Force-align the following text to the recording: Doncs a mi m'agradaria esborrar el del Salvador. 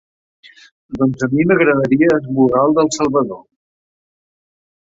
Doncs 1.01 1.25
a 1.27 1.29
mi 1.33 1.45
m'agradaria 1.51 2.09
esborrar 2.17 2.65
el 2.71 2.75
del 2.79 2.93
Salvador. 2.99 3.41